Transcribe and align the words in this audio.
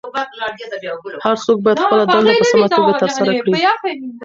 هر 1.25 1.35
څوک 1.45 1.57
باید 1.63 1.81
خپله 1.83 2.03
دنده 2.13 2.33
په 2.39 2.45
سمه 2.51 2.67
توګه 2.75 2.91
ترسره 3.01 3.31
کړي. 3.43 3.59